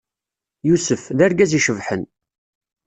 [0.67, 2.03] Yusef, d argaz icebḥen.